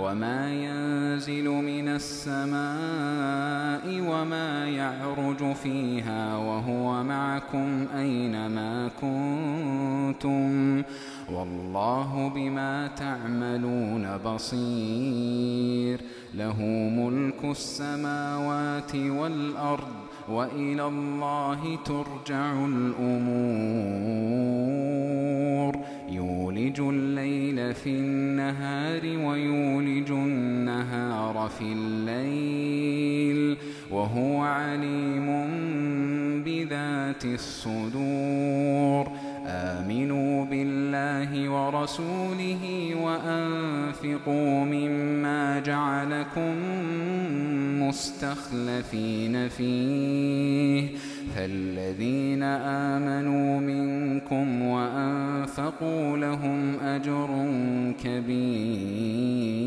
وما 0.00 0.54
ينزل 0.54 1.48
من 1.48 1.88
السماء 1.88 2.60
وما 4.00 4.68
يعرج 4.68 5.52
فيها 5.54 6.36
وهو 6.36 7.02
معكم 7.04 7.86
أينما 7.96 8.90
كنتم 9.00 10.82
والله 11.32 12.28
بما 12.34 12.86
تعملون 12.86 14.16
بصير 14.16 16.00
له 16.34 16.62
ملك 16.96 17.44
السماوات 17.44 18.94
والأرض 18.94 19.88
وإلى 20.28 20.86
الله 20.86 21.78
ترجع 21.84 22.64
الأمور 22.64 23.90
يولج 26.08 26.80
الليل 26.80 27.74
في 27.74 27.90
النهار 27.90 29.02
ويولج 29.04 29.59
في 31.60 31.72
الليل 31.72 33.56
وهو 33.90 34.40
عليم 34.40 35.26
بذات 36.44 37.24
الصدور. 37.24 39.08
آمنوا 39.46 40.44
بالله 40.44 41.48
ورسوله 41.50 42.94
وأنفقوا 43.02 44.64
مما 44.64 45.58
جعلكم 45.58 46.54
مستخلفين 47.88 49.48
فيه. 49.48 50.88
فالذين 51.36 52.42
آمنوا 52.42 53.60
منكم 53.60 54.62
وأنفقوا 54.62 56.16
لهم 56.16 56.80
أجر 56.80 57.28
كبير. 58.04 59.59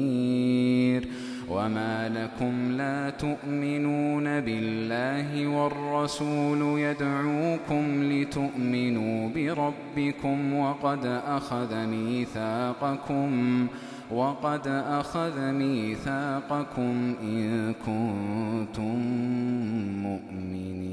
وما 1.64 2.10
لكم 2.10 2.72
لا 2.72 3.10
تؤمنون 3.10 4.24
بالله 4.24 5.48
والرسول 5.48 6.80
يدعوكم 6.80 8.04
لتؤمنوا 8.04 9.30
بربكم 9.30 10.54
وقد 10.54 11.06
أخذ 11.28 11.86
ميثاقكم 11.86 13.68
وقد 14.12 14.68
أخذ 14.68 15.52
ميثاقكم 15.52 17.16
إن 17.24 17.74
كنتم 17.86 18.98
مؤمنين 20.04 20.93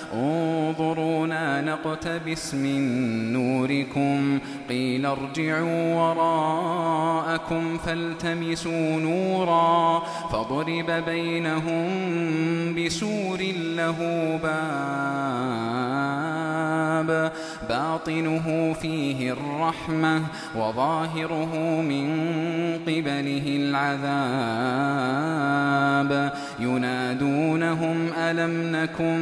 انظرونا 0.13 1.61
نقتبس 1.61 2.53
من 2.53 2.81
نوركم. 3.33 4.39
قيل 4.69 5.05
ارجعوا 5.05 5.95
وراءكم 5.95 7.77
فالتمسوا 7.77 8.99
نورا 8.99 9.99
فضرب 10.31 10.91
بينهم 11.05 11.87
بسور 12.75 13.39
له 13.55 13.97
باب. 14.43 14.91
باطنه 17.69 18.75
فيه 18.81 19.31
الرحمة 19.31 20.21
وظاهره 20.55 21.81
من 21.81 22.07
قبله 22.87 23.43
العذاب. 23.47 24.91
ينادونهم 26.59 28.09
ألم 28.17 28.75
نكن 28.75 29.21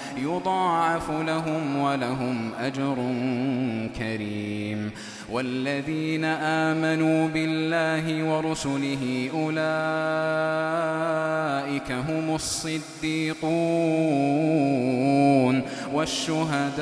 يضاعف 0.17 1.11
لهم 1.11 1.77
ولهم 1.77 2.51
أجر 2.59 2.95
كريم. 3.97 4.91
والذين 5.31 6.25
آمنوا 6.25 7.27
بالله 7.27 8.23
ورسله 8.23 9.29
أولئك 9.33 9.61
هم 11.91 12.35
الصديقون. 12.35 13.91
والشهداء 15.93 16.81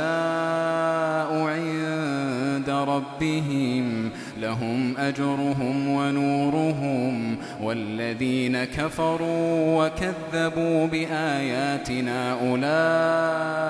عند 1.34 2.70
ربهم 2.70 4.10
لهم 4.42 4.98
أجرهم 4.98 5.88
ونورهم 5.88 7.38
والذين 7.62 8.64
كفروا 8.64 9.86
وكذبوا 9.86 10.88
بآياتنا 10.88 12.32
أولئك 12.50 13.70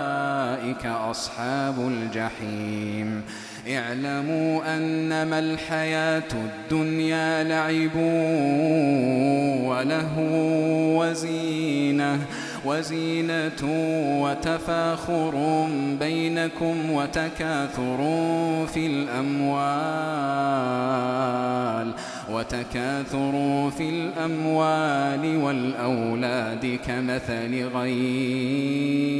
أصحاب 0.85 1.79
الجحيم. 1.79 3.21
اعلموا 3.69 4.75
أنما 4.75 5.39
الحياة 5.39 6.31
الدنيا 6.33 7.43
لعب 7.43 7.95
وله 9.69 10.19
وزينة 10.97 12.19
وزينة 12.65 13.61
وتفاخر 14.21 15.65
بينكم 15.99 16.91
وتكاثر 16.91 17.97
في 18.73 18.87
الأموال. 18.87 20.48
وتكاثر 22.39 23.33
في 23.77 23.89
الأموال 23.89 25.37
والأولاد 25.37 26.79
كمثل 26.87 27.67
غيث 27.75 29.19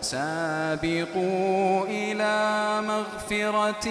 سابقوا 0.11 1.85
إلى 1.87 2.37
مغفرة 2.87 3.89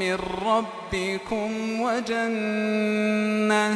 من 0.00 0.18
ربكم 0.46 1.80
وجنة. 1.80 3.70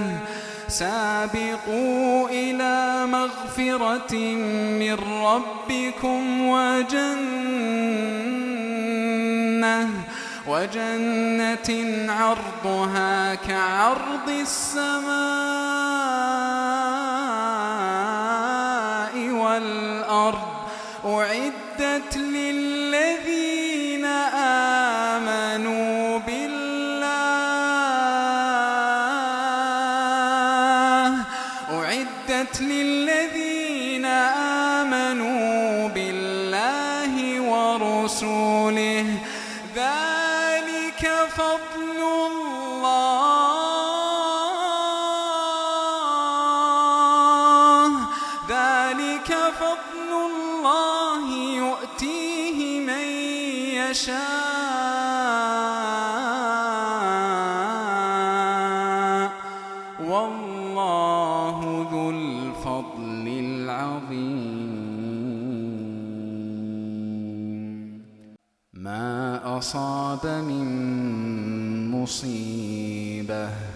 سابقوا 0.69 2.29
إلى 2.29 3.07
مغفرة 3.07 4.15
من 4.81 4.97
ربكم 5.25 6.49
وجنة. 6.49 7.27
وجنة 10.47 11.71
عرضها 12.13 13.35
كعرض 13.35 14.29
السماء 14.29 14.97
والأرض. 19.31 20.57
أعدت 21.07 21.46
للذين 22.57 24.05
آمنوا 25.15 26.19
بالله 26.19 26.47
أعدت 31.71 32.61
للذين 32.61 34.05
آمنوا 34.77 35.89
بالله 35.89 37.41
ورسوله 37.41 39.07
ذلك 39.77 41.03
فضل 41.37 41.99
الله 47.37 47.91
ذلك 48.49 49.31
فضل 49.61 50.11
الله 50.31 50.96
يشاء. 53.91 54.17
والله 60.01 61.89
ذو 61.93 62.11
الفضل 62.11 63.27
العظيم. 63.29 64.67
ما 68.75 69.41
أصاب 69.59 70.27
من 70.27 70.67
مصيبة. 71.91 73.76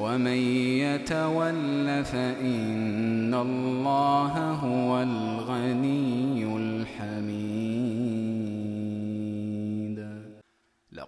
ومن 0.00 0.40
يتول 0.80 2.04
فإن 2.04 3.34
الله 3.34 4.34
هو 4.52 5.02
الغني 5.02 6.56
الحميد. 6.56 7.99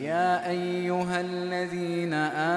يا 0.00 0.50
أيها 0.50 1.20
الذين 1.20 2.14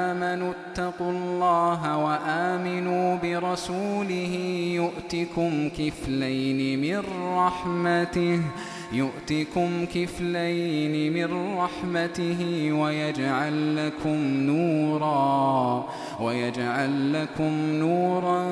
آمنوا 0.07 0.53
اتقوا 0.53 1.11
الله 1.11 1.97
وآمنوا 1.97 3.15
برسوله 3.17 4.35
يؤتكم 4.75 5.69
كفلين 5.69 6.81
من 6.81 7.03
رحمته 7.37 8.41
يؤتكم 8.91 9.85
كفلين 9.85 11.13
من 11.13 11.57
رحمته 11.57 12.71
ويجعل 12.71 13.75
لكم 13.75 14.17
نورا 14.47 15.85
ويجعل 16.21 17.13
لكم 17.13 17.53
نورا 17.71 18.43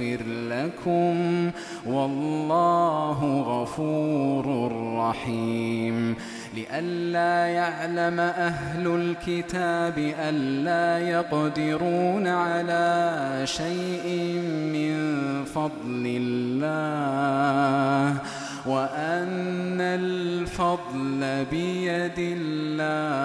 ويغفر 0.00 0.24
لكم 0.26 1.50
والله 1.86 3.40
غفور 3.40 4.72
رحيم. 4.98 6.14
لئلا 6.54 7.46
يعلم 7.46 8.20
أهل 8.20 8.86
الكتاب 8.86 9.98
ألا 9.98 11.08
يقدرون 11.08 12.26
على 12.26 13.40
شيء 13.44 14.40
من 14.72 14.94
فضل 15.44 16.04
الله 16.20 18.18
وأن 18.66 19.80
الفضل 19.80 21.44
بيد 21.50 22.18
الله. 22.18 23.18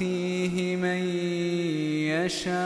يؤتيه 0.00 0.76
من 0.76 1.02
يشاء. 2.06 2.58